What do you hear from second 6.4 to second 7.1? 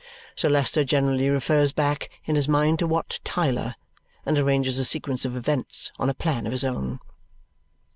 of his own.